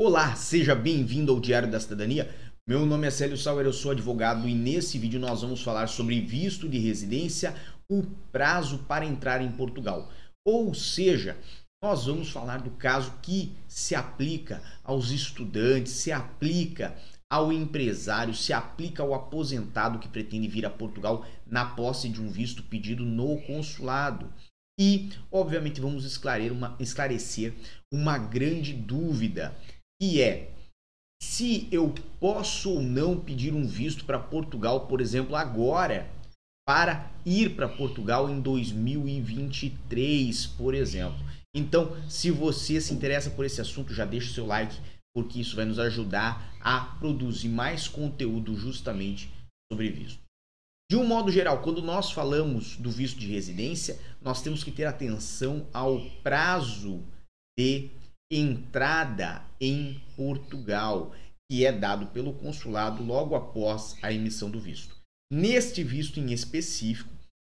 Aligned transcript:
Olá, 0.00 0.36
seja 0.36 0.76
bem-vindo 0.76 1.32
ao 1.32 1.40
Diário 1.40 1.68
da 1.68 1.80
Cidadania. 1.80 2.32
Meu 2.64 2.86
nome 2.86 3.08
é 3.08 3.10
Célio 3.10 3.36
Sauer, 3.36 3.66
eu 3.66 3.72
sou 3.72 3.90
advogado 3.90 4.48
e 4.48 4.54
nesse 4.54 4.96
vídeo 4.96 5.18
nós 5.18 5.42
vamos 5.42 5.60
falar 5.60 5.88
sobre 5.88 6.20
visto 6.20 6.68
de 6.68 6.78
residência, 6.78 7.52
o 7.90 8.04
prazo 8.30 8.78
para 8.86 9.04
entrar 9.04 9.42
em 9.42 9.50
Portugal. 9.50 10.08
Ou 10.46 10.72
seja, 10.72 11.36
nós 11.82 12.06
vamos 12.06 12.30
falar 12.30 12.58
do 12.58 12.70
caso 12.70 13.12
que 13.20 13.52
se 13.66 13.96
aplica 13.96 14.62
aos 14.84 15.10
estudantes, 15.10 15.94
se 15.94 16.12
aplica 16.12 16.94
ao 17.28 17.52
empresário, 17.52 18.32
se 18.34 18.52
aplica 18.52 19.02
ao 19.02 19.12
aposentado 19.12 19.98
que 19.98 20.08
pretende 20.08 20.46
vir 20.46 20.64
a 20.64 20.70
Portugal 20.70 21.26
na 21.44 21.64
posse 21.70 22.08
de 22.08 22.22
um 22.22 22.30
visto 22.30 22.62
pedido 22.62 23.04
no 23.04 23.42
consulado. 23.42 24.32
E, 24.80 25.10
obviamente, 25.32 25.80
vamos 25.80 26.04
esclarecer 26.04 26.52
uma, 26.52 26.76
esclarecer 26.78 27.52
uma 27.92 28.16
grande 28.16 28.72
dúvida, 28.72 29.52
que 30.00 30.22
é 30.22 30.52
se 31.20 31.68
eu 31.72 31.92
posso 32.20 32.70
ou 32.70 32.82
não 32.82 33.18
pedir 33.18 33.52
um 33.52 33.66
visto 33.66 34.04
para 34.04 34.18
Portugal, 34.18 34.86
por 34.86 35.00
exemplo, 35.00 35.34
agora, 35.34 36.08
para 36.66 37.10
ir 37.24 37.56
para 37.56 37.68
Portugal 37.68 38.30
em 38.30 38.40
2023, 38.40 40.46
por 40.46 40.74
exemplo. 40.74 41.18
Então, 41.54 41.96
se 42.08 42.30
você 42.30 42.80
se 42.80 42.94
interessa 42.94 43.30
por 43.30 43.44
esse 43.44 43.60
assunto, 43.60 43.92
já 43.92 44.04
deixa 44.04 44.30
o 44.30 44.34
seu 44.34 44.46
like, 44.46 44.76
porque 45.14 45.40
isso 45.40 45.56
vai 45.56 45.64
nos 45.64 45.78
ajudar 45.78 46.54
a 46.60 46.80
produzir 46.98 47.48
mais 47.48 47.88
conteúdo 47.88 48.54
justamente 48.54 49.30
sobre 49.72 49.90
visto. 49.90 50.20
De 50.90 50.96
um 50.96 51.06
modo 51.06 51.30
geral, 51.30 51.62
quando 51.62 51.82
nós 51.82 52.12
falamos 52.12 52.76
do 52.76 52.90
visto 52.90 53.18
de 53.18 53.26
residência, 53.26 53.98
nós 54.22 54.40
temos 54.40 54.64
que 54.64 54.70
ter 54.70 54.84
atenção 54.84 55.66
ao 55.72 56.00
prazo 56.22 57.02
de 57.58 57.90
entrada 58.30 59.42
em 59.60 60.00
Portugal, 60.16 61.14
que 61.50 61.64
é 61.64 61.72
dado 61.72 62.06
pelo 62.08 62.32
consulado 62.34 63.02
logo 63.02 63.34
após 63.34 63.96
a 64.02 64.12
emissão 64.12 64.50
do 64.50 64.60
visto. 64.60 64.94
Neste 65.32 65.82
visto 65.82 66.20
em 66.20 66.32
específico, 66.32 67.10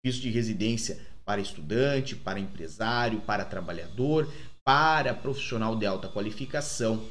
visto 0.05 0.21
de 0.21 0.29
residência 0.29 0.99
para 1.25 1.41
estudante, 1.41 2.15
para 2.15 2.39
empresário, 2.39 3.21
para 3.21 3.45
trabalhador, 3.45 4.31
para 4.65 5.13
profissional 5.13 5.75
de 5.75 5.85
alta 5.85 6.07
qualificação, 6.07 7.07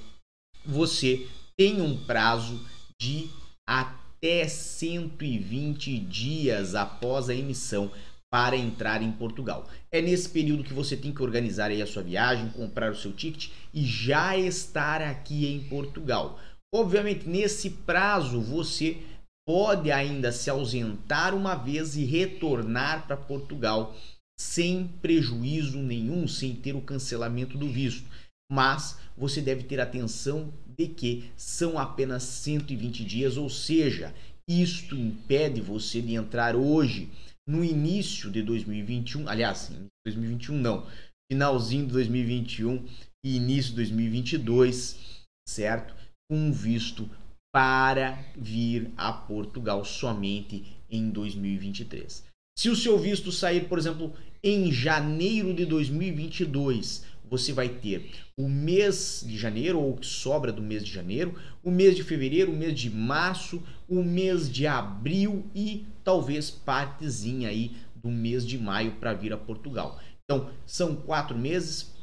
você 0.64 1.29
tem 1.56 1.81
um 1.81 2.05
prazo 2.05 2.64
de 3.01 3.29
até 3.69 4.47
120 4.47 5.98
dias 5.98 6.75
após 6.75 7.29
a 7.29 7.34
emissão 7.34 7.91
para 8.31 8.57
entrar 8.57 9.03
em 9.03 9.11
Portugal. 9.12 9.69
É 9.91 10.03
nesse 10.03 10.29
período 10.29 10.65
que 10.65 10.75
você 10.75 10.97
tem 10.97 11.12
que 11.12 11.23
organizar 11.23 11.71
aí 11.71 11.81
a 11.81 11.87
sua 11.87 12.03
viagem, 12.03 12.51
comprar 12.51 12.93
o 12.93 12.97
seu 12.97 13.12
ticket 13.12 13.51
e 13.73 13.85
já 13.85 14.37
estar 14.37 15.01
aqui 15.01 15.47
em 15.47 15.61
Portugal. 15.69 16.39
Obviamente, 16.75 17.29
nesse 17.29 17.70
prazo 17.70 18.41
você 18.41 19.03
pode 19.47 19.91
ainda 19.91 20.31
se 20.31 20.51
ausentar 20.51 21.35
uma 21.35 21.55
vez 21.55 21.97
e 21.97 22.05
retornar 22.05 23.07
para 23.07 23.17
Portugal 23.17 23.97
sem 24.39 24.87
prejuízo 25.01 25.79
nenhum, 25.79 26.29
sem 26.29 26.55
ter 26.55 26.77
o 26.77 26.83
cancelamento 26.83 27.57
do 27.57 27.67
visto. 27.67 28.07
Mas 28.53 28.98
você 29.17 29.41
deve 29.41 29.65
ter 29.65 29.81
atenção 29.81 30.53
de 30.67 30.87
que 30.87 31.31
são 31.37 31.79
apenas 31.79 32.23
120 32.23 33.05
dias, 33.05 33.37
ou 33.37 33.48
seja, 33.48 34.15
isto 34.49 34.97
impede 34.97 35.61
você 35.61 36.01
de 36.01 36.15
entrar 36.15 36.57
hoje 36.57 37.11
no 37.47 37.63
início 37.63 38.31
de 38.31 38.43
2021, 38.43 39.29
aliás, 39.29 39.71
2021 40.07 40.57
não, 40.57 40.87
finalzinho 41.31 41.87
de 41.87 41.93
2021 41.93 42.87
e 43.25 43.37
início 43.37 43.71
de 43.71 43.77
2022, 43.77 45.27
certo? 45.47 45.95
Com 46.31 46.53
visto 46.53 47.08
para 47.55 48.19
vir 48.37 48.91
a 48.97 49.13
Portugal 49.13 49.85
somente 49.85 50.64
em 50.91 51.11
2023. 51.11 52.25
Se 52.58 52.69
o 52.69 52.77
seu 52.77 52.98
visto 52.98 53.31
sair, 53.31 53.69
por 53.69 53.79
exemplo, 53.79 54.14
em 54.42 54.73
janeiro 54.73 55.55
de 55.55 55.64
2022, 55.64 57.05
você 57.30 57.52
vai 57.52 57.68
ter 57.68 58.11
o 58.39 58.48
mês 58.48 59.24
de 59.27 59.36
janeiro, 59.36 59.78
ou 59.78 59.92
o 59.92 59.96
que 59.96 60.06
sobra 60.06 60.52
do 60.52 60.62
mês 60.62 60.84
de 60.84 60.92
janeiro, 60.92 61.34
o 61.62 61.70
mês 61.70 61.96
de 61.96 62.02
fevereiro, 62.02 62.52
o 62.52 62.56
mês 62.56 62.78
de 62.78 62.90
março, 62.90 63.62
o 63.89 64.02
mês 64.02 64.50
de 64.50 64.66
abril 64.66 65.44
e 65.55 65.86
talvez 66.05 66.50
partezinha 66.50 67.48
aí 67.48 67.77
do 67.94 68.08
mês 68.08 68.46
de 68.46 68.58
maio 68.58 68.92
para 68.92 69.14
vir 69.14 69.33
a 69.33 69.36
Portugal. 69.36 70.00
Então, 70.24 70.50
são 70.66 70.94
quatro 70.94 71.36
meses, 71.36 71.94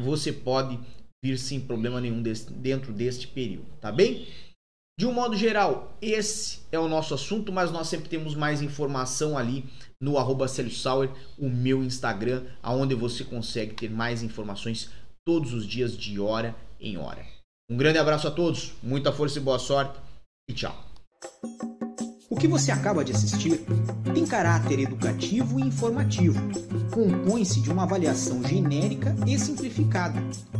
você 0.00 0.32
pode 0.32 0.78
vir 1.22 1.38
sem 1.38 1.60
problema 1.60 2.00
nenhum 2.00 2.22
desse, 2.22 2.50
dentro 2.52 2.92
deste 2.92 3.28
período, 3.28 3.66
tá 3.80 3.92
bem? 3.92 4.26
De 5.00 5.06
um 5.06 5.14
modo 5.14 5.34
geral, 5.34 5.96
esse 6.02 6.58
é 6.70 6.78
o 6.78 6.86
nosso 6.86 7.14
assunto, 7.14 7.50
mas 7.50 7.72
nós 7.72 7.88
sempre 7.88 8.06
temos 8.06 8.34
mais 8.34 8.60
informação 8.60 9.38
ali 9.38 9.64
no 9.98 10.18
arroba 10.18 10.46
Sauer, 10.46 11.08
o 11.38 11.48
meu 11.48 11.82
Instagram, 11.82 12.44
aonde 12.62 12.94
você 12.94 13.24
consegue 13.24 13.72
ter 13.72 13.90
mais 13.90 14.22
informações 14.22 14.90
todos 15.24 15.54
os 15.54 15.66
dias, 15.66 15.96
de 15.96 16.20
hora 16.20 16.54
em 16.78 16.98
hora. 16.98 17.24
Um 17.70 17.78
grande 17.78 17.96
abraço 17.96 18.28
a 18.28 18.30
todos, 18.30 18.74
muita 18.82 19.10
força 19.10 19.38
e 19.38 19.40
boa 19.40 19.58
sorte 19.58 19.98
e 20.46 20.52
tchau. 20.52 20.76
O 22.28 22.36
que 22.36 22.46
você 22.46 22.70
acaba 22.70 23.02
de 23.02 23.12
assistir 23.12 23.58
tem 24.12 24.26
caráter 24.26 24.80
educativo 24.80 25.58
e 25.58 25.62
informativo. 25.62 26.38
Compõe-se 26.92 27.62
de 27.62 27.70
uma 27.72 27.84
avaliação 27.84 28.46
genérica 28.46 29.16
e 29.26 29.38
simplificada. 29.38 30.22